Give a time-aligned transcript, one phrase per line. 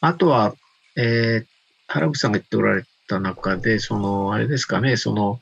[0.00, 0.54] あとは、
[0.96, 1.46] えー、
[1.88, 5.40] 原口さんが言っておられた中で、その、あれですかね、その、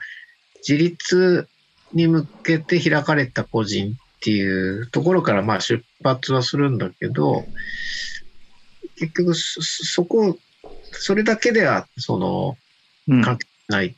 [0.67, 1.49] 自立
[1.93, 7.45] に向けて開かれた個人っていうところからまあ出発はするんだけど、
[8.97, 10.39] 結局そ、そこ、
[10.93, 12.57] それだけでは、その、
[13.23, 13.95] 関係ないっ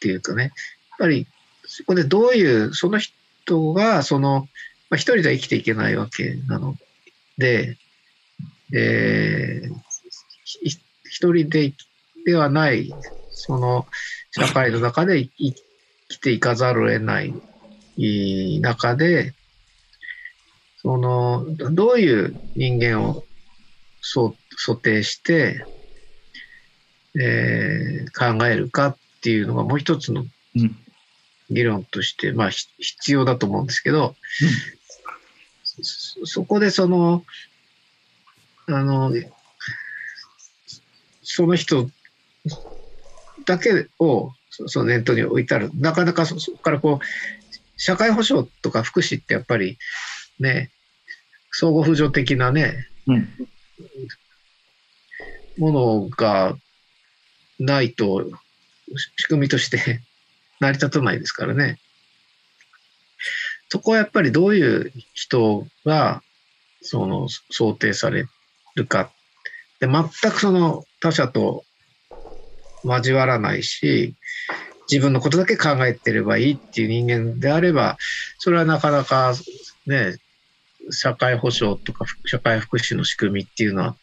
[0.00, 0.52] ていうかね、やっ
[0.98, 1.26] ぱり、
[1.66, 4.48] そこでどういう、その人が、その、
[4.88, 6.76] まあ、一人では生きていけないわけなの
[7.38, 7.76] で、
[8.74, 9.74] えー、
[11.04, 11.72] 一人で
[12.24, 12.92] ではない、
[13.30, 13.86] その、
[14.30, 15.54] 社会の中で生
[16.08, 19.34] きていかざるを得ない中で、
[20.82, 23.24] その、どういう人間を
[24.00, 24.34] 想
[24.82, 25.64] 定して、
[27.18, 30.24] えー、考えるかっていうのがもう一つの
[31.50, 34.14] 議論として、まあ必要だと思うんですけど、
[35.76, 37.24] うん、そそこでその、
[38.76, 39.12] あの、
[41.22, 41.88] その人
[43.44, 45.70] だけをその念頭に置いてある。
[45.74, 47.04] なかなかそこからこう、
[47.76, 49.78] 社会保障とか福祉ってやっぱり
[50.38, 50.70] ね、
[51.52, 53.28] 相互扶助的なね、うん、
[55.56, 56.56] ものが
[57.58, 58.30] ないと
[59.16, 60.00] 仕組みとして
[60.60, 61.78] 成り立たないですからね。
[63.68, 66.22] そこはやっぱりどういう人が
[66.82, 68.26] その想定され
[68.74, 69.10] るか。
[69.80, 71.64] で全くその他者と
[72.84, 74.14] 交わらないし、
[74.90, 77.96] 自分のことだけ考えてればいいっていう人間であれば、
[78.38, 79.34] それはなかなか
[79.86, 80.18] ね、
[80.90, 83.96] 社会保障とか社会福祉の仕組みっていうのは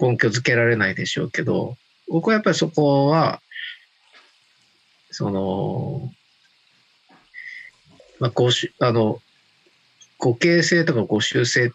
[0.00, 1.76] 根拠づけられないでしょうけど、
[2.08, 3.40] 僕はやっぱりそこは、
[5.10, 6.10] その、
[8.18, 9.20] まあ、ごしあの、
[10.18, 11.70] 互形性とか互習性っ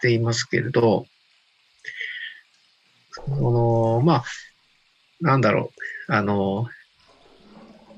[0.00, 1.06] ていますけれど、
[3.10, 4.24] その、まあ、
[5.20, 5.72] なんだろ
[6.08, 6.66] う、あの、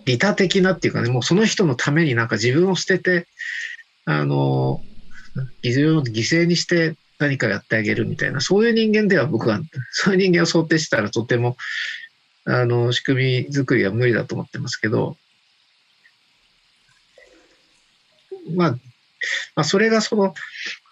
[0.04, 3.26] 利他的なっていうかね、もうその人のためになんか自分を捨てて、
[4.04, 4.82] あの、
[5.62, 5.72] 犠
[6.12, 11.56] 牲にして何かやってあげるみたいな、そういう人間では僕は、そういう人間を想定したらとても、
[12.44, 15.16] あの、仕組み作りは無理だと思ってますけど、
[18.54, 18.78] まあ、ま
[19.56, 20.32] あ、それがその、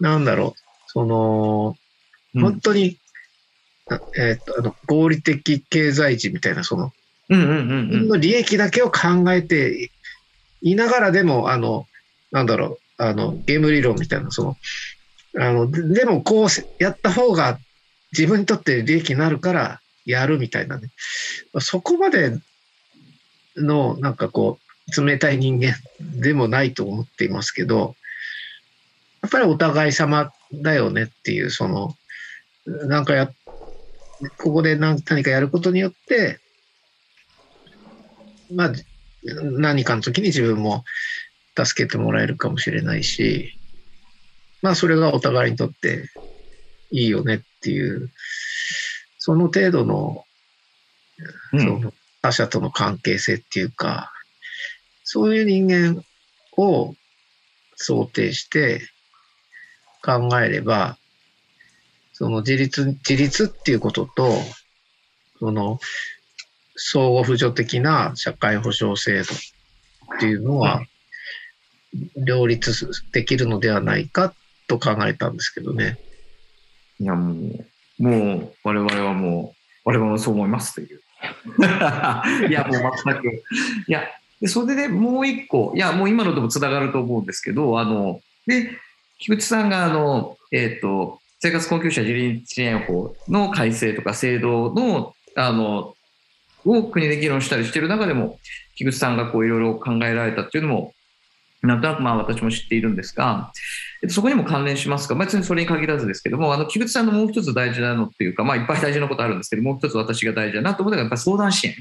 [0.01, 0.66] なんだろう、
[0.97, 1.77] その、
[2.33, 2.97] 本当に
[4.17, 6.91] えっ、と、あの、合理的経済値みたいな、その、
[7.29, 7.53] うんうんう
[8.05, 9.91] ん、の利益だけを考えて
[10.63, 11.87] いながらでも、あの、
[12.33, 14.57] なんだろう、あの、ゲーム理論みたいな、その、
[15.39, 16.49] あの、でもこう
[16.83, 17.59] やった方が
[18.13, 20.89] 自分にとって利益になるからやるみたいなね。
[21.61, 22.39] そこまで
[23.57, 24.59] の、なんかこ
[24.97, 27.97] う、冷たい人間でもないと思っていますけど、
[29.23, 31.95] やっぱりお互い様だよねっていう、その、
[32.67, 33.31] なんかや
[34.39, 36.41] ここで何かやることによって、
[38.53, 38.73] まあ、
[39.43, 40.85] 何かの時に自分も
[41.57, 43.53] 助けてもらえるかもしれないし、
[44.63, 46.11] まあ、それがお互いにとって
[46.91, 48.11] いいよねっていう、
[49.19, 50.25] その程度の、
[51.51, 51.93] その
[52.23, 54.13] 他者との関係性っていうか、
[55.05, 56.03] そういう人間
[56.57, 56.95] を
[57.77, 58.81] 想定して
[60.07, 60.97] 考えれば、
[62.13, 64.31] その自立、自立っていうことと、
[65.41, 65.81] その、
[66.77, 70.83] 相互扶助的な社会保障制度っていうのは、
[72.17, 74.33] 両立できるのではないか
[74.69, 75.99] と考えたんですけどね。
[77.01, 77.35] いや、も
[77.99, 81.01] う、もう、我々はもう、我々もそう思いますという。
[82.49, 83.27] いや、もう全く。
[83.89, 84.05] いや、
[84.41, 88.71] でそれでもう一個、いや、もう今のともつながると思うんですけど、あの、で、
[89.19, 95.95] 菊池さんが、あの、えっ、ー、と、生活困窮者自立支援法の改正とか制度の、あの、
[96.65, 98.39] を国で議論したりしている中でも、
[98.75, 100.95] 菊池さんがこういろいろ考えられたっていうのも、
[101.63, 103.53] なんとなくまあ私も知っているんですが、
[104.09, 111.75] そこにも関連しますが、別にそれに限らずですけども、あの菊池さんのもう一つ大事なのっていうか、まあ、いっぱい大事なことあるんですけど、もう一つ私が大事だなと思ったのが、やっぱり相談支援。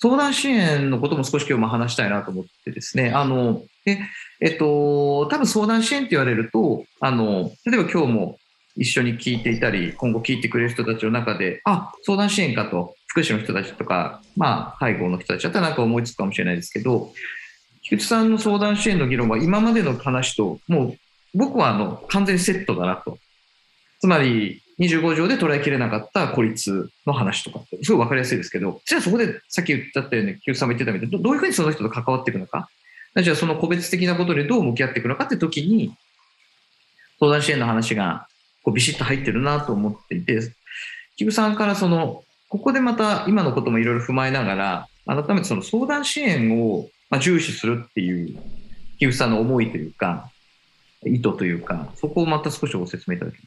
[0.00, 4.00] 相談支援のことも少し今日も話したいなと思ってですね、あの、で、
[4.42, 8.38] えっと、多分相談支援って言われると、あの、例えば今日も
[8.76, 17.12] 一緒に聞いていたり、今後聞いてくれる人たちの中で、あ、相談支援かと、福祉の人たちとか、まあ、介護の人たちだったらなんか思いつくかもしれないですけど、
[17.82, 20.98] 菊池さんの相談支援の議論は今までの話と、もう
[21.34, 23.18] 僕はあの完全セットだなと。
[24.00, 32.68] つまり、25条で捉えきれなかった孤立の話とかって、すごい分かりやすいですけど、じゃあそこでさっき言ったように、菊池さんも言ってたみたいに、どういうふうにその人と関わっていくのか、
[33.20, 35.94] じゃあその個別的なことでどう向き合っていくのかって時に、
[37.20, 38.26] 相談支援の話が
[38.62, 40.40] こうビシッと入ってるなと思っていて、
[41.16, 48.38] 木生さんからその、ここでまた今のこともいろいろ踏まえながら、改めてその相談支援をまあ重視するっていう
[48.98, 50.30] 木生さんの思いというか、
[51.04, 53.44] 意図というか、そこをまた少しご説明いただけま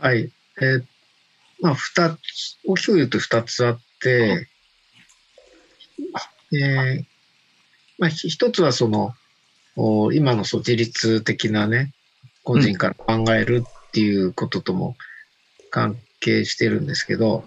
[0.00, 0.30] はい。
[0.60, 0.84] えー
[1.60, 2.18] まあ、二つ、
[2.64, 4.46] 大きく言うと二つあって、
[6.52, 7.07] えー
[7.98, 9.12] まあ、ひ一つはその、
[9.76, 11.92] お今のそう自律的なね、
[12.42, 14.96] 個人から考えるっていうこととも
[15.70, 17.44] 関係してるんですけど、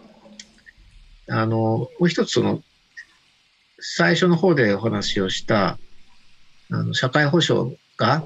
[1.27, 2.62] あの、もう一つその、
[3.80, 5.80] 最初の方でお話をした、
[6.69, 8.24] あの、社会保障が、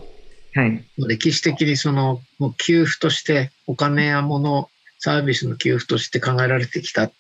[0.56, 0.84] はい。
[0.98, 4.70] 歴史的にそのもう給付としてお金や物
[5.00, 7.12] サービスの給付として考えられてきた。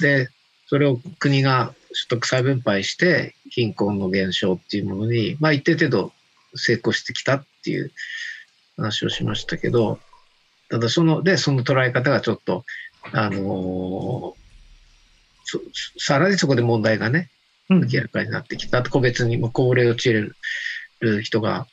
[0.00, 0.30] で、
[0.66, 6.12] それを国が所得再分配して貧困の減少っていうものに、まあ一定程度
[6.54, 7.92] 成功してきたっていう
[8.76, 9.98] 話をしましたけど、
[10.70, 12.64] ただその、で、その捉え方がちょっと、
[13.12, 14.40] あのー
[15.42, 15.60] そ
[15.98, 17.28] さらにそこで問題がね、
[17.70, 18.82] うん明らかになってきた。
[18.82, 20.30] 個別にも高齢を陥れ
[21.00, 21.66] る人が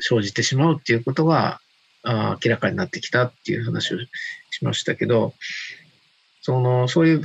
[0.00, 1.60] 生じてしまうっていうことが
[2.04, 3.98] 明らかになってきたっていう話を
[4.50, 5.34] しましたけど、
[6.42, 7.22] その、そういう、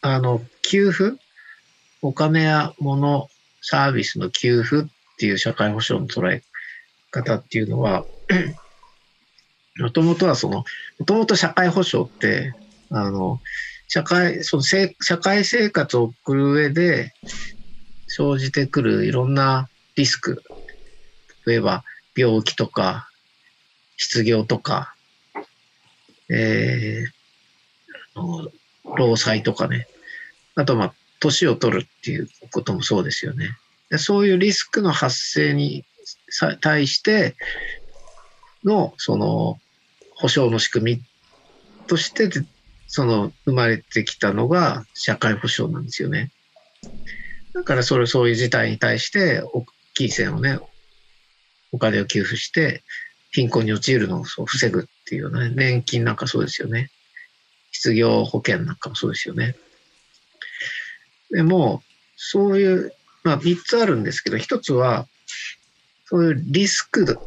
[0.00, 1.18] あの、給付
[2.02, 3.28] お金や物、
[3.60, 4.86] サービスの給付っ
[5.18, 6.42] ていう社会保障の捉え
[7.10, 8.04] 方っていうのは、
[9.78, 10.64] もともとはその、
[10.98, 12.54] もともと社会保障って、
[12.90, 13.40] あの、
[13.88, 17.12] 社会、そのせ社会生活を送る上で
[18.06, 20.42] 生じてくるいろんなリスク、
[21.46, 21.84] 例えば
[22.16, 23.08] 病気とか、
[23.96, 24.94] 失業とか、
[26.28, 27.20] えー
[28.96, 29.86] 労災とかね、
[30.54, 33.50] あとまあ、年を取るっていうこともそうですよね。
[33.90, 35.84] でそういうリスクの発生に
[36.60, 37.36] 対して
[38.64, 39.58] の、その、
[40.16, 41.02] 保障の仕組み
[41.86, 42.28] として、
[42.86, 46.30] その、生まれてきたのが社会保障なんですよね。
[47.54, 49.64] だから、それ、そういう事態に対して、大
[49.94, 50.58] きい線をね、
[51.72, 52.82] お金を給付して、
[53.32, 56.90] 貧困に陥るのを防ぐっていうようなね、年金なんかそうですよね。
[57.70, 59.54] 失業保険なんかもそうですよね。
[61.30, 61.82] でも、
[62.16, 62.92] そういう、
[63.22, 65.06] まあ、三つあるんですけど、一つは、
[66.06, 67.20] そういうリスク、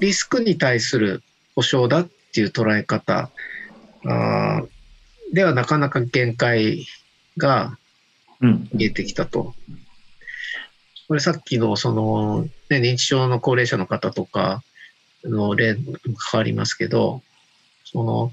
[0.00, 1.22] リスクに対する
[1.54, 3.30] 保障だっていう捉え方
[4.06, 4.68] あー
[5.32, 6.86] ではなかなか限界
[7.36, 7.76] が
[8.40, 8.68] うん。
[8.72, 9.54] 見えてきたと。
[11.06, 14.62] これさっきのその、ね、認知症の高齢者の方とか
[15.24, 15.84] の例に
[16.32, 17.22] 変わりますけど、
[17.84, 18.32] その、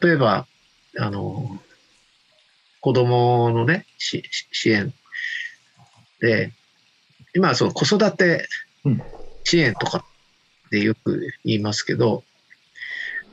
[0.00, 0.46] 例えば、
[0.98, 1.60] あの、
[2.80, 4.22] 子供のね、支
[4.70, 4.92] 援
[6.20, 6.52] で、
[7.34, 8.46] 今はその子育て
[8.84, 9.02] うん
[9.44, 10.02] 支援とかっ
[10.70, 12.22] てよく言いますけど、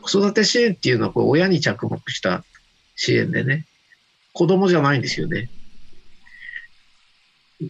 [0.02, 2.46] 子育て支援っていうのはこう親に着目した
[2.96, 3.66] 支援でね、
[4.32, 5.50] 子供じゃないんですよね。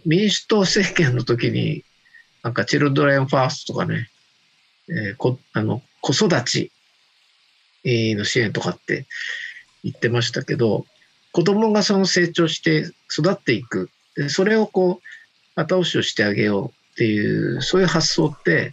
[0.05, 1.83] 民主党政権の時に、
[2.43, 4.09] なんかチルドレンファーストとかね、
[4.89, 6.71] えーこあの子育ち
[7.83, 9.07] えーの支援とかって
[9.83, 10.85] 言ってましたけど、
[11.35, 18.71] 子供がその成長して育っていく、でそれをこう、後押しをしてあげようっていう、そういう発想って、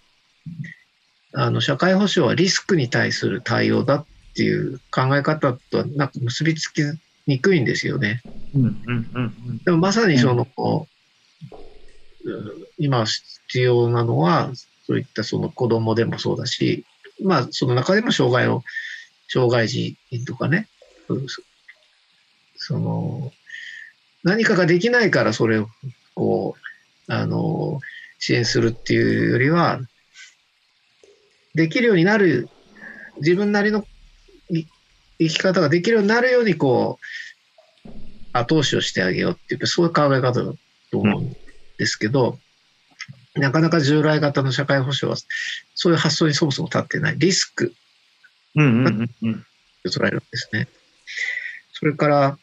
[1.35, 6.83] あの、社会保障はリスクに対する対応だっていう考え方とはなんか結びつき
[7.27, 8.23] にくいんですよね。
[8.55, 8.63] うん。
[8.63, 9.11] うん。
[9.13, 9.21] う
[9.55, 9.61] ん。
[9.65, 10.47] でもまさにその、
[12.79, 14.53] 今必要なのは、
[14.87, 16.85] そういったその子供でもそうだし、
[17.25, 18.63] まあその中でも障害を、
[19.27, 19.97] 障害児
[20.29, 20.69] とかね、
[21.09, 21.27] うん
[22.63, 23.33] そその、
[24.23, 25.69] 何かができないからそれを
[26.15, 26.55] こ
[27.09, 27.81] う、あの、
[28.19, 29.81] 支援するっていうよりは、
[31.55, 32.49] できるようになる、
[33.19, 33.87] 自分なりの
[34.49, 34.67] い
[35.19, 37.05] 生き方ができるようになるようにこう、
[38.33, 40.53] 後押しをしてあげようっていう、そういう考え方だ
[40.91, 41.33] と思うん
[41.79, 42.39] ですけど、
[43.35, 45.21] なかなか従来型の社会保障は、
[45.75, 47.19] そういう発想にそもそも立ってない。
[47.19, 47.75] リスク
[48.55, 48.85] うん。
[48.85, 49.11] うん。
[49.23, 49.47] うん。
[49.83, 50.69] と捉えるんですね。
[51.73, 52.39] それから、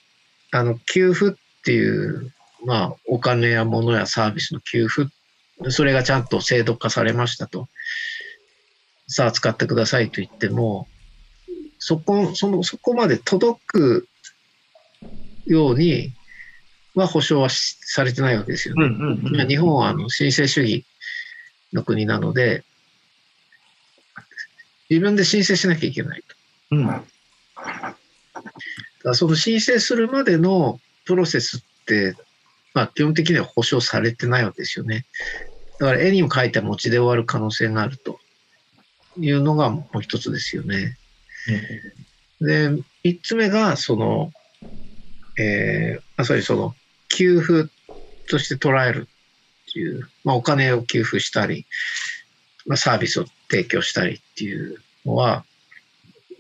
[0.51, 2.31] あの、給付っていう、
[2.65, 5.09] まあ、お金や物やサービスの給付、
[5.69, 7.67] それがちゃんと制度化されましたと。
[9.07, 10.87] さあ、使ってくださいと言っても、
[11.77, 14.07] そこ、その、そこまで届く
[15.45, 16.13] ように
[16.95, 18.85] は保障はしされてないわけですよね。
[18.85, 19.23] うん。
[19.25, 19.37] うん。
[19.37, 20.85] まあ日本はあの申請主義
[21.73, 22.63] の国なので、
[24.89, 26.35] 自分で申請しなきゃいけないと。
[26.75, 26.87] うん。
[29.03, 32.15] だその申請するまでのプロセスって、
[32.73, 35.05] まあ、基本的には保証されてないわけですよね。
[35.79, 38.19] だから絵にも描いた餅で終わる可能性があると。
[39.17, 40.97] いうのがもう一つですよね。
[42.41, 42.69] で、
[43.03, 44.31] 三つ目が、その、
[45.37, 46.75] えー、あ、そういうその、
[47.09, 47.69] 給付
[48.29, 49.07] として捉える
[49.69, 51.65] っていう、まあ、お金を給付したり、
[52.65, 55.43] まあ、サービスを提供したりっていうのは、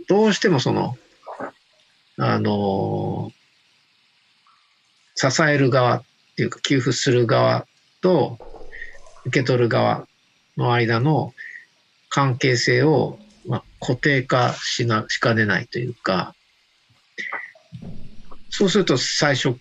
[0.07, 0.97] どうしてもその、
[2.19, 3.31] あの
[5.15, 6.03] 支える側っ
[6.35, 7.65] ていうか、給付する側
[8.01, 8.37] と
[9.25, 10.07] 受け取る側
[10.57, 11.33] の間の
[12.09, 16.35] 関係性を、まあ、固定化しな、しかねないというか、
[18.49, 19.57] そうすると最初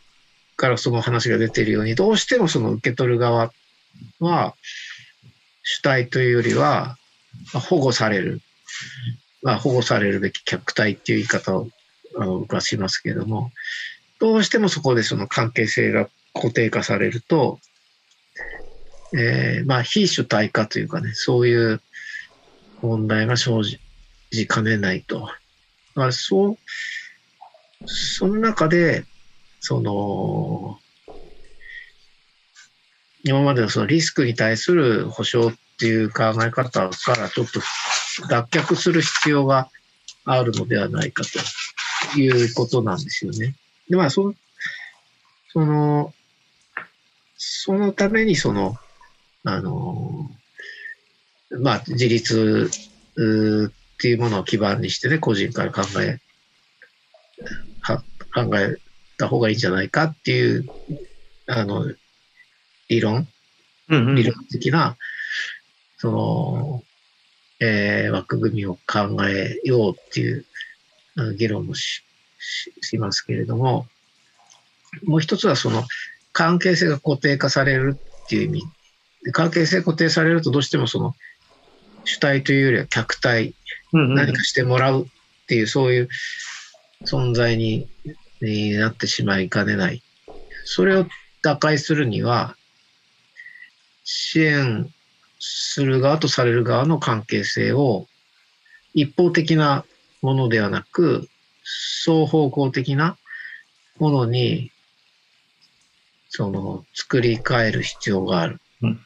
[0.57, 3.53] からその話が出ているように、どうしてもその受け取る側
[4.21, 4.55] は、
[5.63, 6.97] 主体というよりは、
[7.53, 8.41] 保護される、
[9.43, 11.69] まあ、保護されるべき客体っていう言い方を
[12.19, 13.53] あの僕はしますけれども、
[14.19, 17.61] どうしてもそこでその関係性が固定化されると、
[19.17, 21.81] えー、まあ非主体化というかね、そういう
[22.83, 23.63] 問題が生
[24.31, 25.29] じかねないと。
[25.95, 26.59] まあ、そう、
[27.87, 29.05] その中で、
[29.61, 30.79] その、
[33.25, 37.61] 今までのそのリスクに対する保証っていう考え方からちょっと
[38.29, 39.69] 脱却する必要が
[40.25, 41.31] あるのではないかと
[42.17, 43.55] いうことなんですよね。
[43.89, 44.35] で、まあ、その、
[45.53, 46.15] その、
[47.37, 48.77] そのためにその、
[49.45, 50.31] あの、
[51.51, 56.21] まあ、自立っていうものを基盤にしてね、個人から考え、
[57.81, 58.03] は
[58.35, 58.77] 考え
[59.17, 60.67] た方がいいんじゃないかっていう、
[61.47, 61.85] あの、
[62.89, 63.27] 理論、
[63.89, 64.97] うんうん、理論的な、
[65.97, 66.85] その、
[67.61, 70.45] えー、枠組みを考えようっていう
[71.37, 72.03] 議論もし
[72.81, 73.87] しますけれども、
[75.05, 75.85] もう一つはその
[76.33, 78.63] 関係性が固定化されるっていう意味。
[79.33, 81.15] 関係性固定されるとどうしてもその
[82.05, 83.55] 主体というよりは客体、
[83.93, 85.07] 何かしてもらうっ
[85.47, 86.09] ていう、そういう
[87.05, 87.89] 存在に
[88.41, 90.03] になってしまいかねない。
[90.65, 91.07] それを
[91.43, 92.57] 打開するには、
[94.05, 94.93] 支援
[95.39, 98.07] する側とされる側の関係性を
[98.95, 99.85] 一方的な
[100.23, 101.29] ものではなく、
[102.03, 103.17] 双方向的な
[103.99, 104.71] ものに、
[106.29, 108.61] その、作り変える必要がある。
[108.83, 109.01] うん、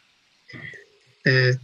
[1.24, 1.58] で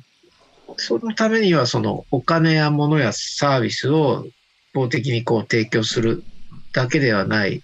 [0.76, 6.23] そのためには、その、お金や物やサービスを一方的にこう提供する
[6.73, 7.62] だけではない、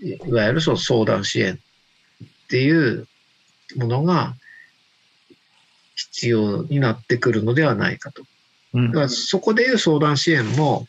[0.00, 3.06] いわゆるその相談支援っていう
[3.76, 4.34] ものが
[5.94, 8.24] 必要になってくるのではないかと。
[8.74, 10.86] だからそこでいう相談支援も、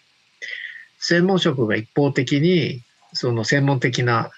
[0.99, 2.81] 専門職が一方的に、
[3.13, 4.29] その専門的な、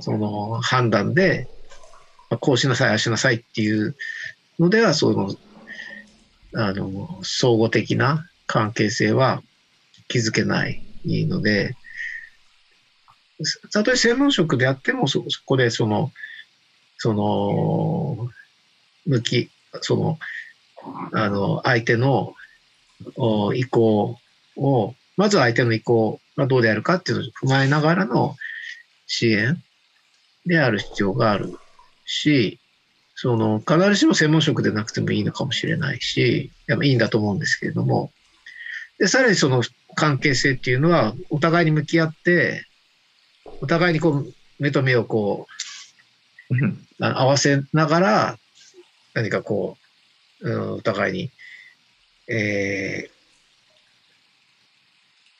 [0.00, 1.48] その判断で、
[2.40, 3.96] こうしなさい、ああしなさいっていう
[4.58, 5.34] のでは、その、
[6.54, 9.42] あの、相互的な関係性は
[10.08, 11.74] 築けないので、
[13.72, 16.12] たとえ専門職であってもそ、そこでその、
[16.98, 18.28] その、
[19.06, 20.18] 向き、その、
[21.12, 22.34] あの、相手の
[23.54, 24.18] 意向
[24.56, 28.36] を、まず相手の意向がどうであるかっていうのを踏まえながらの
[29.06, 29.62] 支援
[30.44, 31.52] である必要がある
[32.04, 32.58] し、
[33.14, 38.12] その、必ずしも専門職でなくてもいいのかもしれないし、いいんだと思うんですけれども、
[38.98, 39.62] で、さらにその
[39.94, 42.66] 関係性っていうのは、お互いに向き合って、
[43.60, 45.46] お互いにこう、目と目をこ
[46.50, 48.38] う、合わせながら、
[49.14, 49.78] 何かこ
[50.40, 51.30] う、うん、お互いに、
[52.28, 53.10] えー、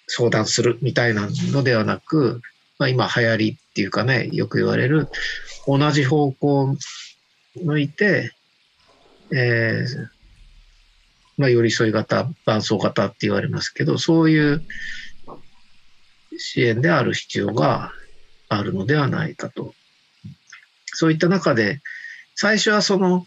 [0.06, 2.42] 相談するみたいなのではなく、
[2.78, 5.08] まあ、今流行りっていうかね、よく言われる、
[5.66, 6.76] 同じ方向
[7.56, 8.32] 向いて、
[9.32, 10.08] えー、
[11.38, 14.62] まあ、寄り添い型、伴走型って言われますけど、そういう
[16.38, 17.92] 支援である必要が
[18.48, 19.74] あるのではないかと。
[20.86, 21.80] そういった中で、
[22.34, 23.26] 最初はその、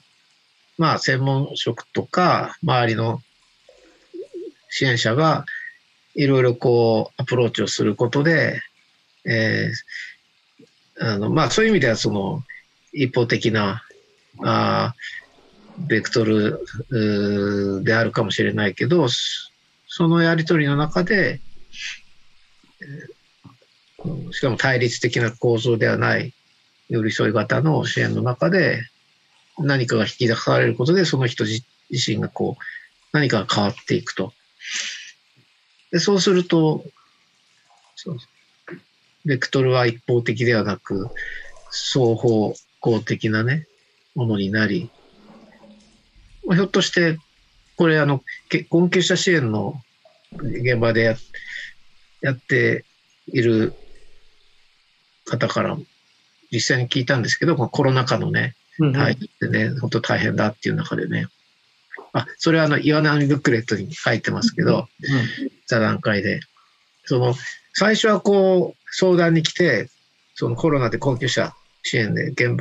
[0.77, 3.21] まあ、専門職とか、周りの
[4.69, 5.45] 支援者が、
[6.15, 8.61] いろいろこう、アプローチをすることで、
[9.25, 12.43] えー、あの、まあ、そういう意味では、その、
[12.93, 13.83] 一方的な、
[14.41, 14.93] あ
[15.88, 16.59] ベクトル
[17.83, 19.07] であるかもしれないけど、
[19.88, 21.39] そのやりとりの中で、
[24.31, 26.33] しかも対立的な構造ではない
[26.89, 28.81] 寄り添い型の支援の中で、
[29.57, 32.63] 何かが引き出されることで、その人自身がこう、
[33.11, 34.33] 何かが変わっていくと。
[35.91, 36.83] でそうすると、
[37.95, 38.17] そう
[39.25, 41.09] ベクトルは一方的ではなく、
[41.71, 43.67] 双方向的なね、
[44.15, 44.89] ものになり、
[46.51, 47.17] ひょっとして、
[47.75, 48.23] これあの、
[48.69, 49.81] 困窮者支援の
[50.33, 51.15] 現場でや
[52.21, 52.85] やって
[53.27, 53.73] いる
[55.25, 55.77] 方から
[56.51, 61.27] 実際に聞いたんですけど、コロナ禍のね、はい、でね、本当大変だっていう中でね、
[62.13, 64.87] あ、それはあの、岩波ブックレットに書いてますけど、
[65.67, 66.41] 座談会で。
[67.05, 67.35] その、
[67.73, 69.89] 最初はこう、相談に来て、
[70.35, 72.55] そのコロナで困窮者支援で現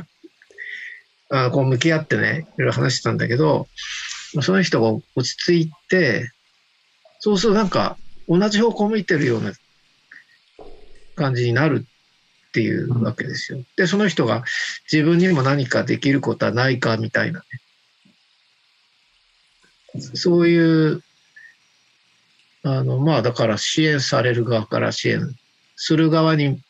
[1.29, 3.67] 場、あこう向き合ってね、いろいろ話してたんだけど、
[4.41, 6.31] その人が落ち着いて、
[7.19, 9.53] そうするとなんか同じ方向向いてるような
[11.15, 11.85] 感じになる
[12.49, 13.63] っていうわけですよ。
[13.75, 14.43] で、その人が
[14.91, 17.45] 自分にも何かできることはないかみたいなね。
[19.97, 21.01] そういう、
[22.63, 25.35] あの、まあだから支援される側から支援
[25.75, 26.61] する側に、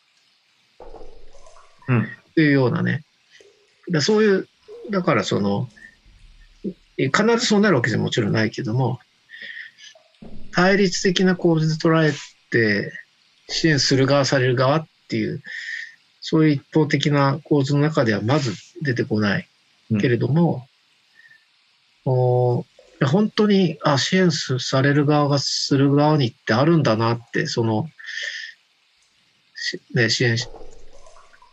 [1.88, 3.04] うん、というようなね。
[3.90, 4.48] だそういう、
[4.92, 5.68] だからその、
[6.98, 9.00] 必ずそうなるわけじゃもちろんないけども、
[10.52, 12.14] 対立的な構図で捉え
[12.52, 12.92] て、
[13.48, 15.42] 支援する側、される側っていう、
[16.22, 19.48] そういう一方的な構図の中ではまず出てこない
[20.00, 20.68] けれども、
[22.06, 22.66] うん、お
[23.06, 27.88] 本当にあ支援される側がする側にってあるんだなって、その、
[29.94, 30.38] ね、支援、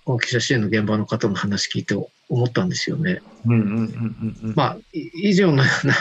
[0.04, 1.94] 後期者支援の現場の方の話聞いて
[2.28, 3.20] 思ったんですよね。
[4.54, 5.94] まあ、以上のような、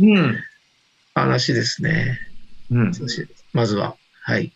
[0.00, 0.36] うん、
[1.14, 2.18] 話ですね。
[2.70, 2.92] うん、
[3.52, 4.52] まずは、はい。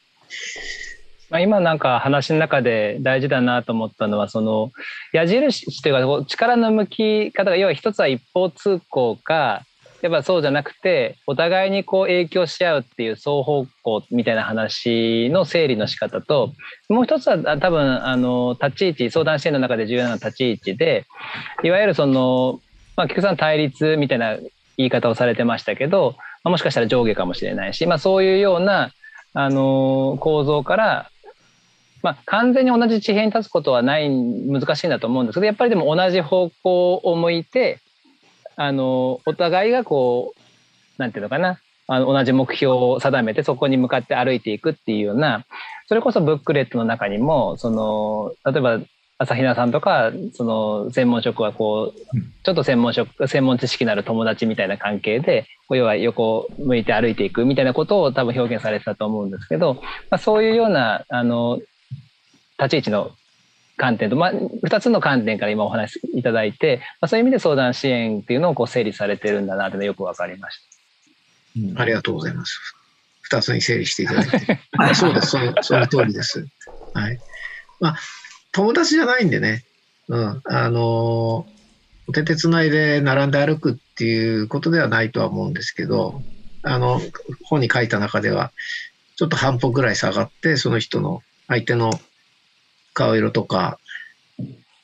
[1.29, 4.71] まあ、今なんか話の中で大事だなと思ったのはその
[5.12, 9.65] 矢印というか力の向き方が要は一つは一方通行か
[10.03, 16.53] やっぱそうじゃなくてお互いにこう影響し合うっていう双方向みたいな話の整理の仕方と
[16.88, 21.07] もう一つは多分あの立ち位置相談支援の中で重要な立ち位置で
[21.62, 22.61] いわゆるその、
[22.97, 24.37] まあ、菊さん対立みたいな
[24.76, 28.91] 言い方をされてましたけど、まあ、もしかしたら上下かもしれないし、まあ、そういうような
[29.32, 31.11] あの構造から
[32.02, 37.80] まあ、完全に同じ地平に立つことはない難しいんだと思うんですけどやっぱりでも同じ方向を向いて
[38.56, 41.60] あのお互いがこうなんていうのかな。
[41.88, 45.47] あの同じ目標を定めてそこに向かって歩いていくっていうような
[45.86, 48.80] それこそブックレットの中にもその例えば
[49.19, 59.75] 朝比奈さんとかその専門職はこうちょっと専門職専門知識のある友達みたいな関係で要は横向いて歩いていくみたいなことを多分表現されてたと思うんですけど、
[60.10, 61.60] まあ、そういうようなあの
[62.58, 63.10] 立ち位置の
[63.76, 70.58] 観点と、まあ、2つの観点から今お話しいただいて、まあ、そういう意味で相談支援っていうのをこう整理されてるんだなというのよく分かりまし
[71.54, 71.78] た、うん。
[71.80, 72.58] ありがとうございます。
[73.30, 74.60] 2つに整理していただいて。
[74.95, 76.47] そうです、そのその通りです。
[76.95, 77.19] はい。
[77.80, 77.97] まあ、
[78.52, 79.65] 友達じゃないんでね、
[80.08, 81.47] うん、あの、
[82.08, 86.23] お手手つないで並んで歩くっていうことではないとは思うんですけど、
[86.62, 87.00] あの、
[87.45, 88.52] 本に書いた中では、
[89.17, 91.91] ちょっと半歩ぐらい下がって、その人の、相手の
[92.97, 93.78] 顔色とか、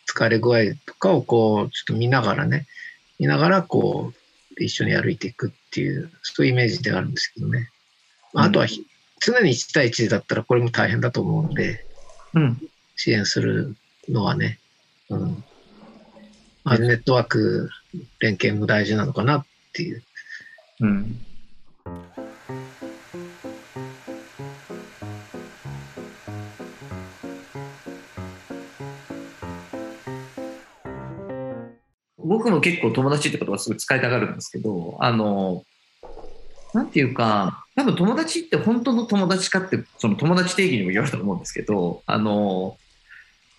[0.07, 2.67] 疲れ具合とかをこう、ちょっと見ながらね、
[3.19, 7.71] 見ながらこう、一緒に歩いていくっていう、そういうイメージではあるんですけどね。
[8.35, 8.67] あとは、
[9.19, 11.87] 常に1対1だったらこれも大変だと思うんで、
[12.35, 12.61] うん、
[12.97, 13.77] 支援する
[14.11, 14.59] のはね、
[15.09, 15.45] うん。
[16.65, 17.71] まあ、ネットワーク
[18.21, 20.03] 連携も大事なのかなっていう。
[20.81, 21.25] うん。
[32.43, 35.65] 僕も結構友達って言葉すごい使いたがるんですけど、あの、
[36.75, 42.77] なんていうか、多分友達って本当の友達かって、その友達定義にもよると思うんですけど、あの、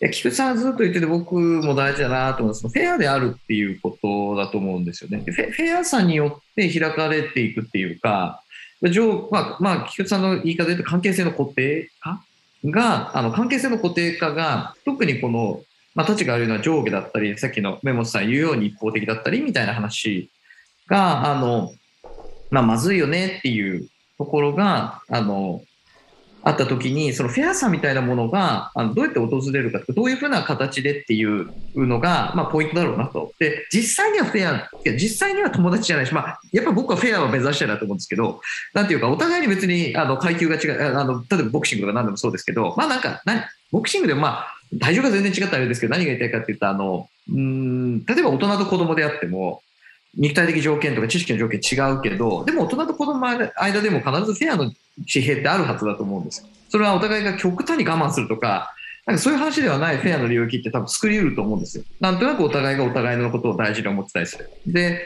[0.02, 5.24] いや菊池さんはずっと言ってて僕も大事だなと思うんですフェアであるっていうことだと思うんですよね。
[5.26, 8.44] フェフェアさによって開かれていくっていうか、
[8.82, 8.90] ま
[9.40, 12.22] あ、まあ、菊池さんの言い方で言うと関係性の固定化
[12.66, 15.62] が、あの関係性の固定化が、特にこの
[15.96, 20.30] まあ、土地があるのは上下だったり、さっきのメモさん言うように一方的だったりみたいな話
[20.88, 21.74] が、あの、
[22.50, 25.62] まあ、まずいよねっていうところが、あの、
[26.46, 33.32] あった時に、そのフェアさみたいなものが、あのどうやって訪れるかどういうふうな形でっていうのが、まあ、ポイントだろうなと。
[33.40, 38.42] で、実際にはフェア、いや、実際には友達じゃないし、まあ、やっぱ僕はフェアを目指したいなと思うんですけど、
[38.74, 43.22] なんていうか、お互いに別に、あの、階級が違う、あの、例えばボクシングとか何でもそうですけど、まあなんか、
[43.72, 44.48] ボクシングでもまあ、
[44.80, 49.62] 体重が全然違ったらあれですけど、何が言いたいかっていうと、あの、うん、例えば大人と子供であっても、
[50.16, 54.72] 肉体的条件とか知識の条件違うけど、でも大人と子供の間でも必ずフェアの
[55.08, 56.48] 地平ってあるはずだと思うんですよ。
[56.70, 58.74] それはお互いが極端に我慢するとか、
[59.06, 61.84] なんかそういう話ではないフェアの領域って多分作り得ると思うんですよ。
[62.00, 64.50] なんとなくお互いがお互いのことを大事に思ってたりする。
[64.68, 65.06] で、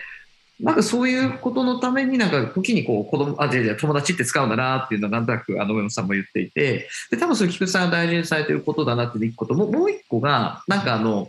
[0.59, 11.27] なんかそういうことのためになんか時にこう子供、あ、じゃじゃ友達って使うんだなっていうのはなんとなくあの上野さんも言っていて、で、多分それ菊池さんが大事にされてることだなっていうことも、もう一個が、なんかあの、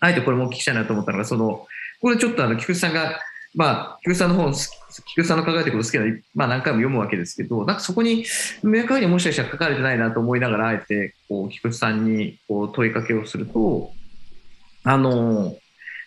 [0.00, 1.66] あえてこれもお聞きしたいなと思ったのが、その、
[2.00, 3.18] これちょっとあの菊池さんが、
[3.54, 8.26] まあ、菊池さんの本、菊池さんの考えてること好きなのまあ何回も読むわけですけど、なんかそこに
[8.62, 13.92] 明確にもしかしたら書かれてないなと思いながら、あえてこう菊池さんにこう問いかけをすると、
[14.82, 15.56] あの、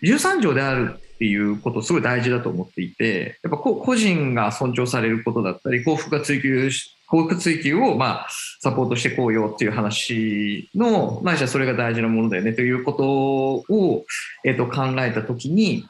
[0.04, 8.28] 13条であるっていうことすごい大事だと思っていて、やっぱ個人が尊重されることだったり、幸福が追求し、幸福追求をまあ
[8.62, 14.06] サポートしてこうよっていう話の、ないしはそれが大事なものだよねということを、
[14.46, 15.88] えっと考えたときに、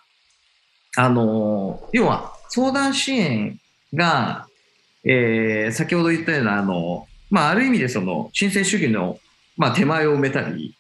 [0.96, 3.60] あの、要は相談支援
[3.94, 4.48] が、
[5.04, 9.20] えー、先ほど言ったような、あの、まあ、ある意味でその、申請主義の、
[9.58, 10.78] まあ、手前を埋めたり、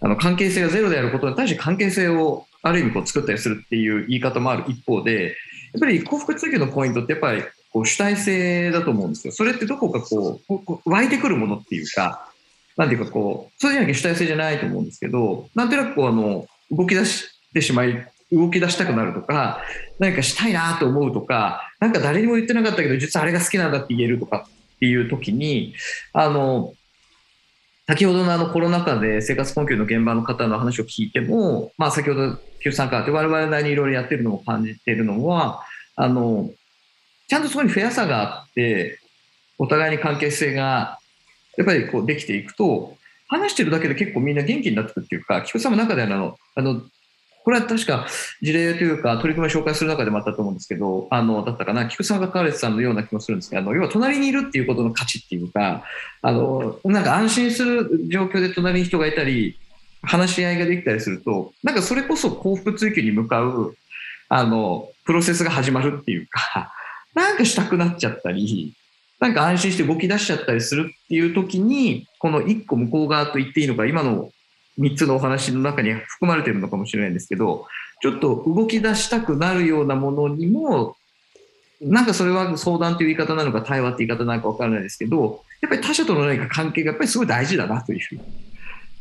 [0.00, 5.36] あの、関係性がゼロであることに対して関係性をある意味こう作ったりするっていう言い方もある一方で、
[5.74, 9.32] やっぱり幸福追求のポイントってやっぱりこう主体性だと思うんですよ。
[9.32, 12.32] それってどこかこう、湧いてくるものっていうか、
[12.78, 19.60] なんていうかこう、そうじゃなきゃ主体性じゃないと思うんですけど、なんとなくこうあの、動き出してしまい、動き出したくなるとか、
[19.98, 25.74] 何かしたいなと思うとか、なんか誰にも言ってなかったけど、実はあれが好きなんだって言えるとかっていう時に、
[26.14, 26.72] あの、
[27.86, 35.62] 先ほどのあのコロナ禍で生活困窮の現場の方の話を聞いても、まあ先ほど旧参加って我々なりにいろいろやってるのを感じてるのは、
[35.96, 36.50] あの、
[37.28, 38.98] ちゃんとそこにフェアさがあって、
[39.58, 40.98] お互いに関係性が
[41.58, 42.96] やっぱりこうできていくと、
[43.28, 46.82] 話してるだけで結構みんな元気になってくるっていうか、菊池さんの中であの、あの、
[47.44, 48.06] これは確か
[48.40, 55.84] 事例というか取り組みを紹介する中でもあったと思うんですけど、あの、だったかな、菊さんが書かれてたのような気もするんですけど、あの、要は隣にいるっていうことの価値っていうか、
[56.22, 59.58] あの、なんか安心する状況で隣に人がいたり、
[60.02, 63.76] 話し合いができたりすると、なんかそれこそ幸福追求に向かう、
[64.28, 66.72] あの、プロセスが始まるっていうか、
[67.14, 68.74] なんかしたくなっちゃったり、
[69.20, 74.30] なんか安心して動き出しちゃったりするっていう時に、この一個向こう側と言っていいのか、今の
[74.78, 77.66] 3つのお話の中に含まれてるのかもしれないんですけど、
[78.02, 80.96] ちょっと動き出したくなるようなものにも、
[81.80, 88.00] なんかそれは相談という言い方なのか対話という言い方なのか分からないですけど、やっぱり他者との何か関係がやっぱりすごい大事だなという。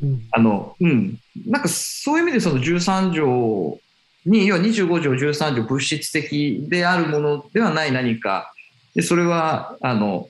[0.02, 1.18] うん、あの、うん。
[1.46, 3.80] なんかそういう意味でその13条
[4.26, 8.54] に、要は25条、13条物質的であるものではない何か、
[8.96, 10.30] でそれは、あの、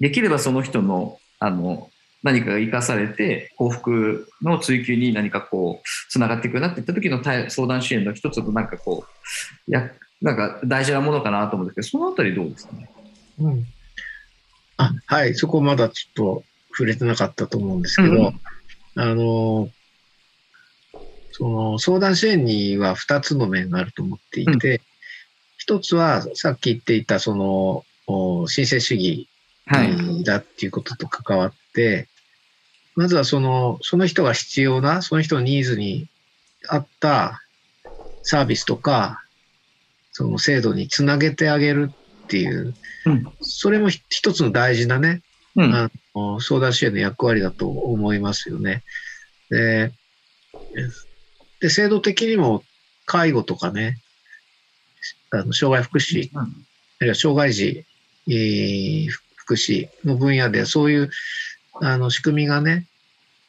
[0.00, 1.90] できればその人の、あの、
[2.24, 9.04] 何かが生かされて幸福の追求に何かこうつながっていくなっていった時の相談支援の一つのなんかこ
[9.68, 9.90] うや
[10.22, 12.90] なんか大事なものかなと思うんですけどそのあたりどうですかね、
[13.40, 13.66] うん、
[14.78, 15.34] あはい。
[15.34, 18.40] そこまだちょっと触れてなかったと思うんですけど、うん、
[18.96, 19.68] あの
[21.30, 24.82] その相談支援には2つの面があると思っていて、
[25.68, 27.84] うん、1つはさっき言っていたその
[28.48, 29.28] 申請主義
[30.24, 32.08] だっていうことと関わって、
[32.96, 36.08] まずはその、その人が必要な、その人のニーズに
[36.68, 37.42] 合った
[38.22, 39.22] サービスとか、
[40.12, 41.90] その制度につなげてあげる
[42.24, 42.74] っていう、
[43.06, 45.22] うん、それも一つの大事なね、
[45.56, 48.84] うん、あの相談支援の役割だと思いますよね。
[49.50, 49.92] で、
[51.60, 52.62] で制度的にも
[53.06, 53.98] 介護とかね、
[55.30, 56.46] あの障害福祉、あ
[57.00, 57.84] るいは障害児、
[58.28, 61.10] えー、福祉の分野でそういう
[61.80, 62.86] あの、仕組みがね、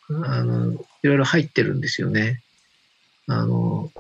[0.10, 2.42] あの、いろいろ入ってるんですよね。
[3.28, 3.92] あの、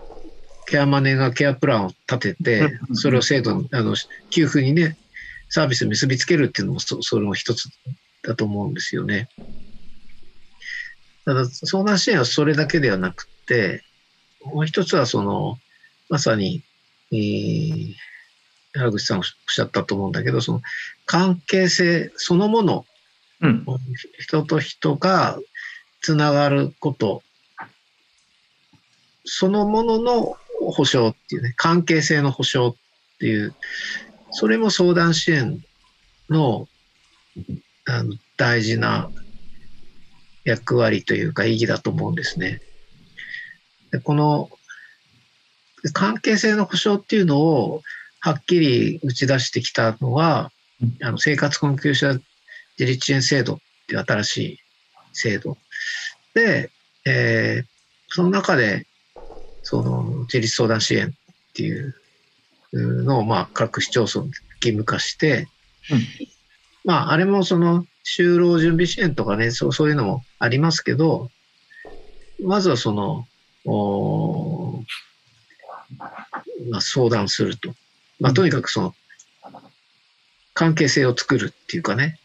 [0.67, 3.95] ケアマネがケアプランを立てて、それを制度に、あの、
[4.29, 4.97] 給付にね、
[5.49, 7.69] サービスに結びつけるっていうのもそ、それも一つ
[8.23, 9.29] だと思うんですよね。
[11.25, 13.83] ただ、相談支援はそれだけではなくて、
[14.43, 15.57] もう一つはその、
[16.09, 16.63] まさに、
[17.11, 17.95] えー、
[18.73, 20.61] 原口さんおっしゃったと思うんだけど、その
[21.05, 22.85] 関係性そのもの
[23.41, 23.65] うん、
[24.19, 25.39] 人と人が
[26.01, 27.23] つながること、
[29.25, 30.37] そのものの
[30.71, 33.53] 保障っていうね、関係性の保障っていう、
[34.31, 35.63] それも相談支援
[36.29, 36.67] の
[37.87, 39.09] あの大事な
[40.43, 42.61] 役割というか意義だと思うんですね。
[43.91, 44.49] でこの
[45.93, 47.81] 関係性の保障っていうのを
[48.19, 50.51] はっきり打ち出してきたのは、
[51.01, 52.19] あの生活困窮者
[52.77, 53.57] 自立支援制度っ
[53.87, 54.59] ていう新しい
[55.13, 55.57] 制度。
[56.33, 56.69] で、
[57.05, 57.65] えー、
[58.09, 58.85] その中で、
[59.63, 61.11] その自立相談支援っ
[61.53, 61.95] ていう
[62.73, 65.47] のを、まあ、各市町村義務化して、
[65.91, 66.01] うん、
[66.83, 71.31] まあ、あれもその就労準備支援とかね、そうそういうのもありますけど、
[72.43, 73.27] まずはその、
[73.65, 74.83] お
[76.69, 77.73] まあ、相談すると。
[78.19, 78.95] まあ、とにかくその、
[80.53, 82.19] 関係性を作るっていうかね、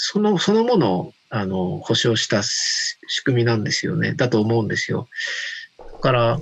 [0.00, 4.14] その、そのものを、あの、保障した仕組みなんですよね。
[4.14, 5.08] だと思うんですよ。
[5.78, 6.40] だから、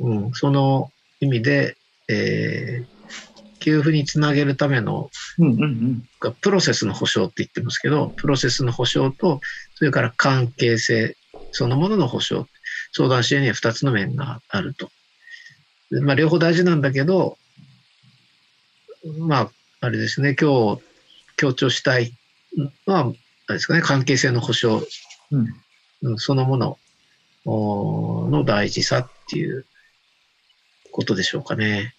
[0.00, 9.40] うん、その意味で、えー、給付につなげるための、うんうんうん、プロセスの保障って言ってますけど、プロセスの保障と、
[9.76, 11.16] それから関係性
[11.52, 12.46] そのものの保障、
[12.92, 14.90] 相談支援には2つの面があると。
[16.02, 17.38] まあ、両方大事なんだけど、
[19.18, 20.82] まあ、あれですね、今日
[21.36, 22.12] 強調したい
[22.56, 24.84] のは、あれですかね、関係性の保障、
[26.02, 26.78] うん、そのもの。
[27.46, 29.66] の大事さっていう
[30.90, 31.94] ことでしょうかね。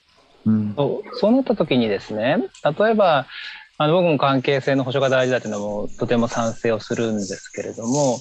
[0.46, 3.28] うん、そうそうなった時にですね、例えば、
[3.78, 8.20] あの僕も関係性の保障が大事だというのもとても賛成をするんですけれども、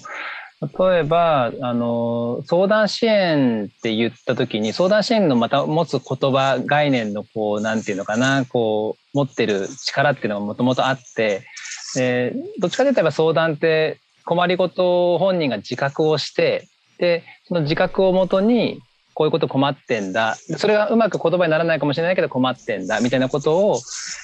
[0.60, 11.46] 例えばあの相談支援って言った時に相談支援のまた持つ言葉概念のこうなんていうのかなこう持ってる力っていうのがもともとあって
[11.94, 18.80] でどっちかというと相談って困りごとを本人が自覚をしてでその自覚をもとに
[19.14, 23.80] こういうこと困ってんだそれがうまく言葉にならないかもしれないけど困ってんだみたいなことを、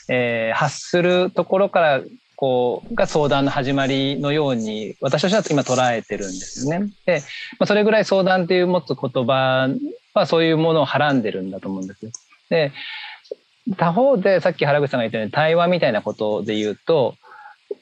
[0.09, 2.01] えー、発するところから
[2.41, 6.91] こうが相談の始まりのように私としては今捉えてるんですよね。
[7.05, 7.23] で、
[7.59, 9.69] まあ、それぐらい相談っていう持つ言葉
[10.15, 12.11] はそういうものをはらんでるんだと思うんですよ。
[12.49, 12.73] で
[13.77, 17.15] 他方でさっき原口さんが言ったように対話みたいなことで言うと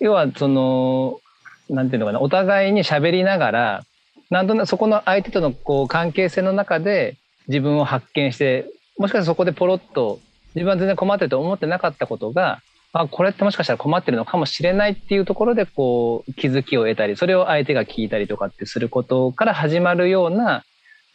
[0.00, 1.20] 要はその
[1.68, 3.84] なんていうのかなお互いに喋りながら
[4.30, 7.16] なんとなくそこの相手とのこう関係性の中で
[7.48, 8.66] 自分を発見して
[8.98, 10.20] もしかしたらそこでポロッと
[10.54, 12.60] 自分は全然困ってると思ってなかったことが
[12.92, 20.64] あこれってもしかしたら困ってるのかもしれないっていうところでこう気づきを得たりそれを相手が聞いたりとかってすることから始まるような、ま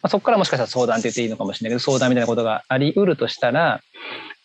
[0.03, 3.81] あ、そこからもしかしたら相談って言っていいのかもしれないけど相談みたいなことがありうるとしたら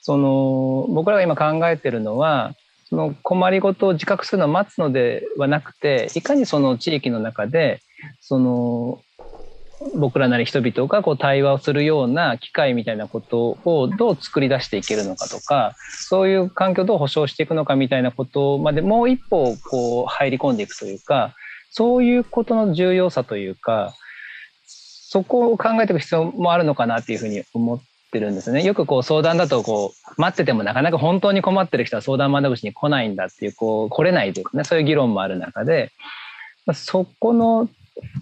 [0.01, 2.55] その僕らが今考えてるのは
[2.89, 7.83] その困りごとを自覚するのを待つのではなくていかにその地域の中で
[8.21, 9.03] その
[9.95, 15.77] 僕らなり人々がこう対話をするような機会みたいなことをどう作り出していけるのかとか
[16.09, 21.35] そういう環境をどう保障していくのかみたいなことまでもう一歩こう入り込んでいくというか
[21.71, 23.95] そういうことの重要さというか
[24.67, 28.63] そこを考えていく必要もあるのかなっていうふうに思ってるんですね。
[28.63, 35.93] よくこう相談だとこう待っててもなかなか本当に困ってる人は相談窓口に来ないんだっていうこう来れないというかねそういう議論もある中で
[36.75, 37.69] そこの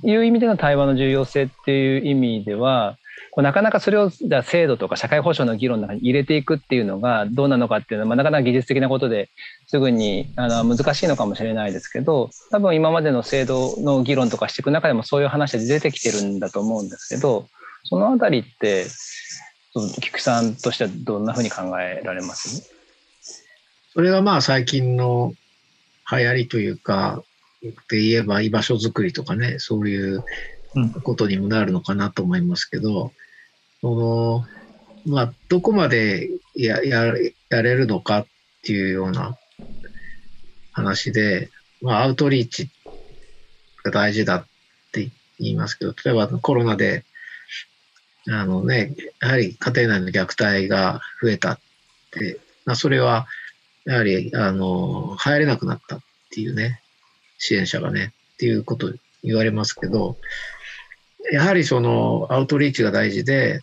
[0.02, 2.96] いう意味での対話の重要性っていう意味では
[3.30, 9.28] こうなかなかそれをじゃ制度とか社会保障の議論の中に入れていくっていうのがどうなのかっていうのは、まあ、なかなか技術的なことで
[9.66, 17.46] すぐにあの難しいのかもしれないですけど多分今までの制度の議論とかしていく中でもそういう話で出てきてるんだと思うんですけど
[17.84, 18.86] そのあたりって
[20.00, 22.70] 菊さんとしてはどんなふうに考えられます？
[23.92, 25.34] それがまあ最近の
[26.10, 27.22] 流行りというか
[27.88, 30.24] で言えば居場所づくりとかね、そういう
[31.02, 33.12] ことにもなるのかなと思いますけど、
[33.80, 34.44] そ
[35.06, 37.12] の、まあ、どこまでやや
[37.50, 38.26] やれるのかっ
[38.62, 39.36] ていうような
[40.72, 42.70] 話で、まあ、アウトリーチ
[43.84, 44.46] が大事だっ
[44.92, 45.10] て
[45.40, 47.04] 言いますけど、例えばコロナで、
[48.28, 51.60] あのね、やはり家庭内の虐待が増えたっ
[52.10, 53.26] て、まあ、それは、
[53.84, 56.80] やはり、あの、入れなくなったっていうね、
[57.38, 60.16] 支援者がね、っていうこと言われますけど、
[61.32, 63.60] やはりそのアウトリーチが大事で、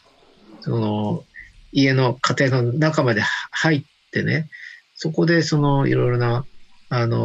[0.62, 1.24] その
[1.72, 3.22] 家の家庭の中まで
[3.52, 4.50] 入ってね、
[4.96, 6.46] そこでそのいろいろな
[6.90, 7.18] あの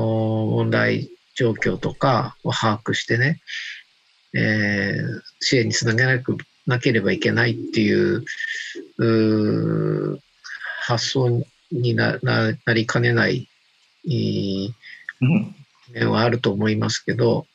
[0.51, 3.41] 問題状況とかを把握してね、
[4.35, 6.37] えー、支援につなげなく
[6.69, 8.25] なければいけないっていう
[10.83, 12.21] 発想にな
[12.75, 13.49] りかねない、
[14.05, 14.75] 面
[16.11, 17.47] はあると思いますけど、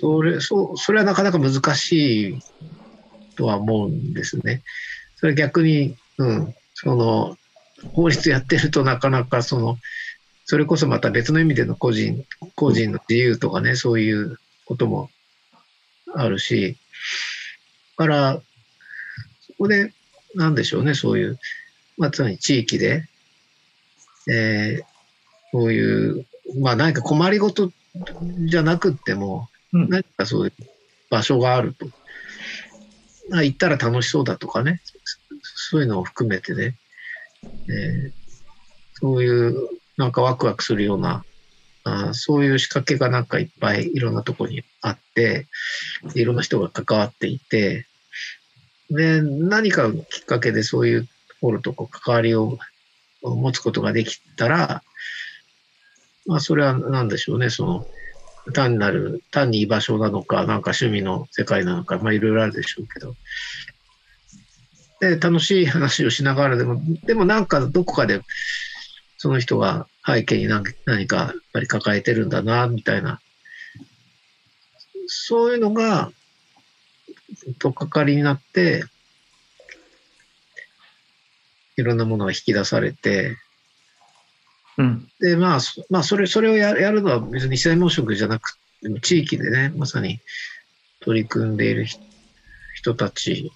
[0.00, 2.38] それ、そう、それはなかなか難しい
[3.36, 4.62] とは思うんですね。
[5.16, 7.38] それ逆に、うん、その、
[7.94, 9.78] 法律やってるとなかなかその、
[10.44, 15.08] それこそまた別の意味での個人、個人の自由とかね、そういうことも
[16.14, 16.76] あるし、
[17.98, 18.42] だから、
[19.46, 19.92] そこで、
[20.34, 21.38] なんでしょうね、そういう、
[21.98, 23.08] まあ、つまり地域で、
[24.28, 24.84] えー、
[25.52, 26.26] そういう、
[26.60, 27.70] まあ何か困りごと
[28.46, 30.52] じゃなくっても、何かそういう
[31.10, 31.88] 場所があると。
[33.32, 34.80] あ行ったら楽しそうだとかね、
[35.42, 36.76] そういうのを含めてね、
[37.68, 38.12] えー、
[38.94, 41.24] そういうなんかワクワクするような、
[41.84, 45.46] あそういう仕掛けがなんかいっぱいいろんなとこにあって、
[46.14, 47.86] いろんな人が関わっていて、
[48.90, 51.08] で、何かきっかけでそういうと
[51.40, 52.58] ころとこう関わりを
[53.22, 54.82] 持つことができたら、
[56.26, 57.86] まあ、それは何でしょうね、その、
[58.52, 63.14] 単なる、単に居場所なのか、なんか趣味の世界なのか、まあいろいろあるでしょうけど。
[65.00, 68.20] で、楽しい話をしながらでも、でもなんかどこかで、
[69.22, 73.20] その人が背景に何何かやっぱり抱えてるんだな、みたいな。
[75.08, 76.10] そういうのが、
[77.58, 78.82] とっかかりになって、
[81.76, 83.36] いろんなものが引き出されて、
[84.78, 85.06] うん。
[85.20, 90.20] で、まあ、そまあ、それ、それをややるのは別に専門職じゃなくて、地域でね、まさに
[91.00, 92.00] 取り組んでいる人
[92.72, 93.52] 人たち、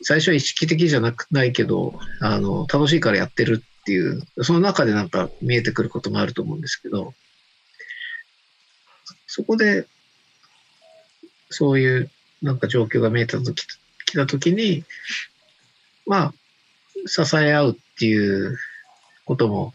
[0.00, 7.14] 最初は意識的じゃなくないけど、あの、楽しいからやってるっていう、その中でなんか見えてくることもあると思うんですけど、
[9.26, 9.86] そこで、
[11.48, 12.10] そういう
[12.42, 13.66] なんか状況が見えたとき、
[14.04, 14.84] 来たときに、
[16.04, 16.34] まあ、
[17.06, 18.58] 支え合うっていう
[19.24, 19.72] ことも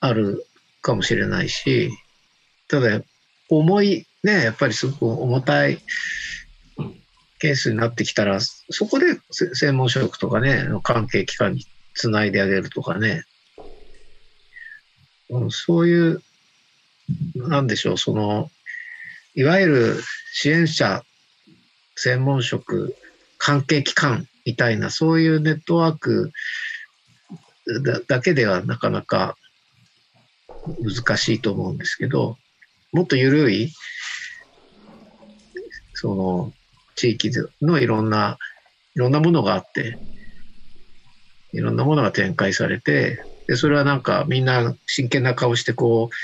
[0.00, 0.44] ある
[0.82, 1.90] かもしれないし、
[2.68, 3.00] ただ、
[3.48, 5.78] 重い、ね、やっぱりすごく重たい
[7.38, 11.66] ケースになってきたら、そこでせ専門職とかね、関係機関に
[11.98, 13.24] つないであげるとかね、
[15.50, 16.22] そういう、
[17.34, 18.50] なんでしょう、その、
[19.34, 21.02] いわゆる支援者、
[21.96, 22.94] 専門職、
[23.36, 26.30] 関係機関みたいな、そういうネットワーク
[27.84, 29.36] だだけではなかなか
[30.80, 32.38] 難しいと思うんですけど、
[32.92, 33.72] もっと緩い、
[35.94, 36.52] その、
[36.94, 38.38] 地域のいろんな、
[38.94, 39.98] いろんなものがあって、
[41.52, 46.14] いろんなものが展開されて、で、それはなんかみんな真剣な顔してこう、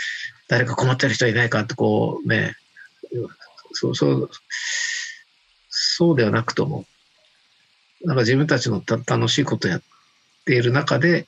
[0.48, 2.54] 誰か困ってる人いないかってこうね、
[3.72, 4.30] そう、そう、
[5.68, 6.84] そうではなくとも、
[8.04, 9.82] なんか自分たちのた楽しいことやっ
[10.44, 11.26] ている中で、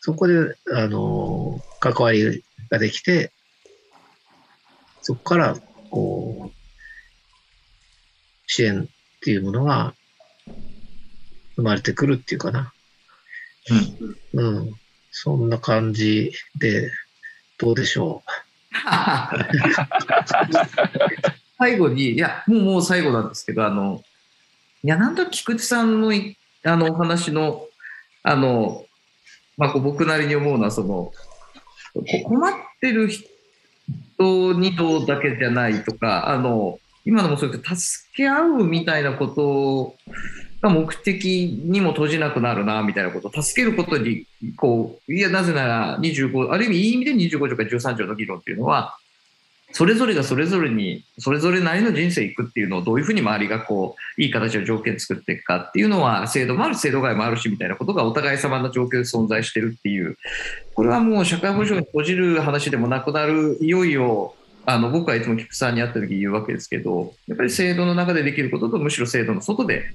[0.00, 0.34] そこで、
[0.70, 3.32] あの、関わりができて、
[5.00, 5.56] そこから、
[5.90, 6.64] こう、
[8.46, 8.86] 支援っ
[9.20, 9.94] ていうものが
[11.56, 12.72] 生まれてくるっていうかな。
[14.34, 14.74] うん。
[15.10, 16.90] そんな感じで、
[17.58, 18.30] どうでしょう
[21.56, 24.02] 最後に、いや、もうもう最後なんですけど、あの、
[24.82, 26.12] いや、なんと菊池さんの
[26.64, 27.68] あのお話の、
[28.22, 28.84] あの、
[29.56, 31.12] まあ、こう僕なりに思うのは、その、
[32.24, 33.24] 困ってる人
[34.54, 39.94] にとだけじゃないとか、あの、今のもそうですけど、助け合うみたいなこと
[40.70, 48.96] 目的にも閉じなくなるな、みたいなこと、助けることに、こう、いや、なぜなら25、ある意味いい意味で25条か13条の議論っていうのは、
[49.74, 60.16] それぞれがそれぞれに、それぞれなりの人生行くっていうのをどういうふうに周りがこう、いい形の条件作っていくかっていうのは、制度もある、制度外もあるしみたいなことがお互い様の状況で存在してるっていう、
[60.74, 69.86] これはもう社会保障に閉じる話でもなくなる、いよいよ、あの、僕はいつも菊さんに会った時に言うわけですけど、やっぱり制度の中でできることと、むしろ制度の外で、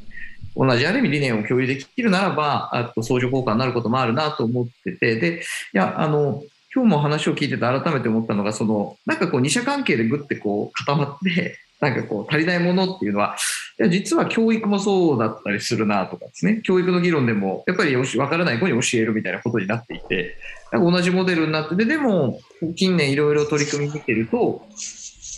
[0.60, 5.40] 同じある意味理念を共有できるならば、あと相乗効果になることもあるなと思ってて、で、
[5.74, 6.44] いや、あの、
[6.76, 13.38] 今日も話を聞いてて改めて思ったのが、その、なんかこう二者関係でぐってこう固まって、 なんかこう足りないものっていうのは、
[13.80, 20.36] いや実は教育もそうだったりするなとかですね、教育の議論でも、やっぱりよし分からない子に教えるみたいなことになっていて、
[20.74, 22.42] なんか同じモデルになってて、でも、
[22.76, 24.68] 近年いろいろ取り組み見てると、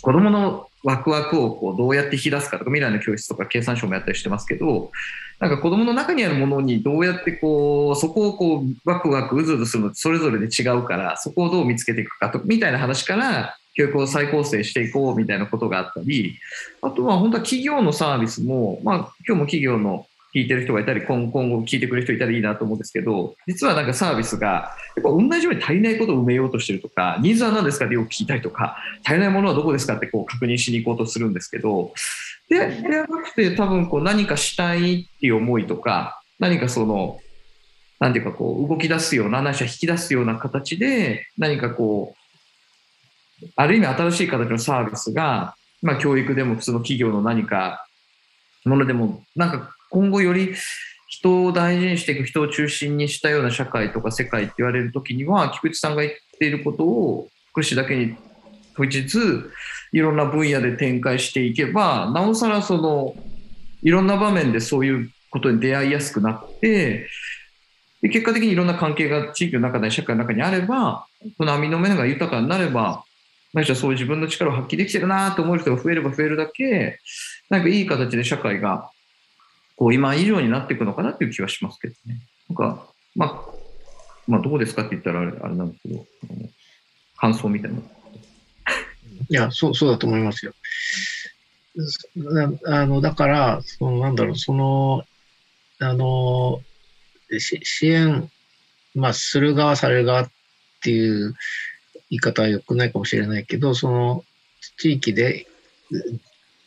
[0.02, 4.90] 子供のワクワクをこうどうやって引き出すかとか、未来の教室とか経産省もやったりしてますけど、
[5.38, 16.38] なんか子供の中にあるものにどうやってこう、そこをこう、ワクワクうずうずするのそれぞれで違うから、そこをどう見つけていくかと、みたいな話から、教育を再構成していこうみたいなことがあったり、
[16.82, 31.92] あとは本当は企業のサービスも、まあ今日も企業の聞いてる人がいたり、今後聞いてくれる人いたらいいなと思うんですけど、実はなんかサービスが、やっぱ同じように足りないことを埋めようとしてるとか、ニーズは何ですかってよく聞いたりとか、足りないものはどこですかってこう確認しに行こうとするんですけど、
[32.48, 37.20] で、ではなくて多分こう何かしたいっていう思いとか、何かその、
[38.00, 42.14] なんていうかこう動き出すような、何か引き出すような形で、何かこ
[43.42, 47.86] う、ある意味新しい形のサービスが、まあ教育でも普通の企業の何か
[48.64, 50.54] ものでも、なんか今後より
[51.06, 58.16] 人を大事にしていく、人を中心にしたような社会とか世界って言われるときには、菊池さんが言っていることを福祉だけに
[58.70, 59.50] 閉じず、
[59.92, 63.14] いろんな分野で展開していけば、なおさらその、
[63.82, 67.06] いろんな場面でそういうことに出会いやすくなって、
[68.00, 73.04] で結果的にいろんな関係が地域の中で社会の中にあれば、その網の目が豊かになれば、
[73.52, 76.98] ないしはそういう自分の力を発揮できてるなと思う人が増えれば増えるだけ、
[77.50, 78.90] なんかいい形で社会が、
[79.82, 82.20] こう今以上になっていくのかなっていう気はしますけどね。
[82.48, 83.42] なんか、まあ、
[84.28, 86.06] まあどうですかって言ったらあれあれなんですけど、
[87.16, 87.78] 感想みたいな。
[87.78, 87.82] い
[89.28, 90.52] や、そう、そうだと思いますよ。
[92.64, 95.02] あの、だから、その、なんだろう、その、
[95.80, 96.62] あの、
[97.40, 98.30] し支援、
[98.94, 100.30] まあ、する側、される側っ
[100.80, 101.34] ていう
[102.08, 104.24] 言い方は良くないかもしれないけど、その、
[104.78, 105.48] 地域で、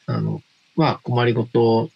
[0.05, 0.41] あの、
[0.76, 1.89] まあ、困りごとを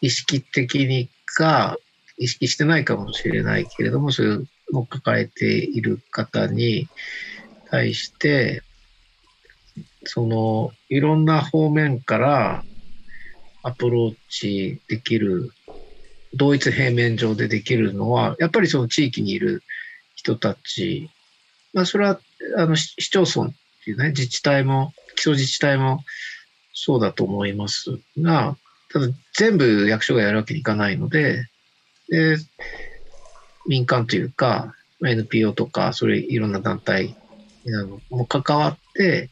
[0.00, 1.76] 意識的にか、
[2.16, 6.88] 意識してないかもしれないけれども、そういうのを抱えている方に
[7.70, 8.62] 対して、
[10.04, 12.64] その、いろんな方面から
[13.62, 15.52] アプローチできる、
[16.34, 19.62] 同一平面上でできるのは、やっぱりその地域にいる
[20.16, 21.10] 人たち、
[21.72, 22.20] まあ、それは、
[22.56, 23.54] あの、市町村っ
[23.84, 26.04] ていうね、自治体も、基礎自治体も
[26.72, 28.56] そうだと思いますが、
[28.90, 31.46] ただ全部役所がやるわけにいかないので、
[32.08, 32.36] で、
[33.66, 34.74] 民間というか、
[35.04, 37.16] NPO とか、それいろんな団体
[38.10, 39.30] も関わって、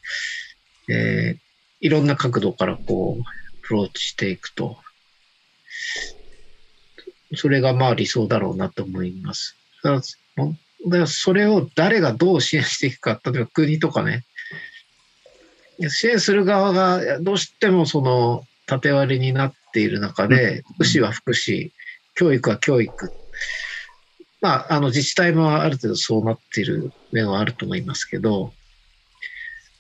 [0.88, 1.46] えー
[1.80, 3.24] いろんな角度からこう、ア
[3.62, 4.78] プローチしていくと。
[7.34, 9.56] それがまあ理想だろうなと思います。
[9.82, 10.02] だか
[10.90, 14.24] らそれを誰がどう支援していくか、例えば国とかね、
[15.88, 21.70] 支援する側がどうしてもその縦割りになっている中で、福祉は福祉、
[22.14, 23.10] 教育は教育。
[24.40, 28.52] まあ、あの自治体もある程度そうなっている面はあると思いますけど、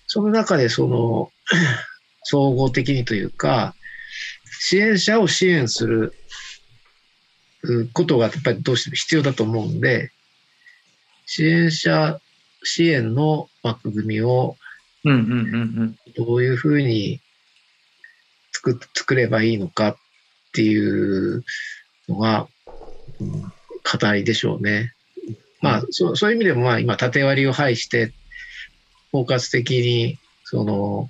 [0.06, 1.30] その中でその、
[2.28, 3.74] 総合的にというか、
[4.60, 6.12] 支援者を支援する
[7.62, 10.10] うことがやっぱりどうしても必要だと思うんで、
[11.26, 12.20] 支援者
[12.62, 14.56] 支援の枠組みを
[15.04, 15.36] うんうんうんう
[15.84, 15.96] ん。
[16.16, 17.20] どういうふうに
[18.72, 19.96] 作作ればいいのかっ
[20.52, 21.44] ていう
[22.08, 22.48] のが、
[23.20, 23.52] うん
[23.86, 24.92] 課題でしょうね。
[25.62, 28.12] まあ、そうそういう意味でも、まあ、今、縦割りを排して、
[29.12, 31.08] 包括的に、その、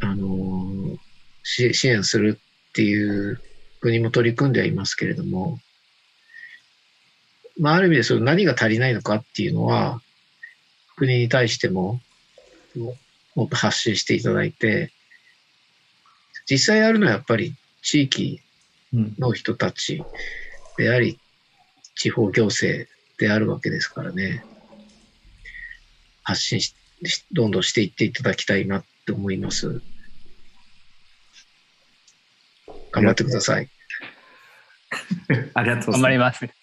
[0.00, 0.96] あの、
[1.42, 2.38] 支支援する
[2.70, 3.40] っていう
[3.80, 5.58] 国も取り組んではいますけれども、
[7.58, 10.00] まあ、ある意味でその何が足りないのかっていうのは、
[10.96, 12.00] 国に対しても、
[12.76, 12.96] も
[13.34, 14.92] もっと発信していただいて、
[16.50, 18.40] 実際やるのはやっぱり地域
[18.92, 20.02] うんの人たち
[20.78, 21.18] であり、
[21.94, 22.88] 地方行政
[23.18, 24.44] であるわけですからね。
[26.22, 26.74] 発信し、
[27.04, 29.82] しどんどんしていっていただきたいなって思います。
[32.92, 33.68] 頑張ってください。
[35.54, 36.57] ありがとうございます頑張ります。